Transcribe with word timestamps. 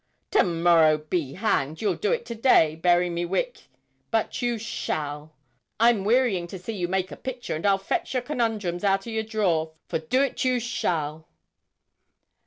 'To 0.31 0.41
morrow 0.41 0.97
be 0.97 1.33
hanged! 1.33 1.79
you'll 1.79 1.93
do 1.93 2.11
it 2.11 2.25
to 2.25 2.33
day, 2.33 2.75
bury 2.75 3.07
me 3.07 3.23
wick, 3.23 3.65
but 4.09 4.41
you 4.41 4.57
shall; 4.57 5.35
I'm 5.79 6.03
wearying 6.03 6.47
to 6.47 6.57
see 6.57 6.73
you 6.73 6.87
make 6.87 7.11
a 7.11 7.15
picture, 7.15 7.55
and 7.55 7.67
I'll 7.67 7.77
fetch 7.77 8.15
your 8.15 8.23
conundrums 8.23 8.83
out 8.83 9.05
o' 9.05 9.11
your 9.11 9.21
drawer, 9.21 9.73
for 9.89 9.99
do 9.99 10.27
't 10.31 10.41
you 10.43 10.59
shall.' 10.59 11.27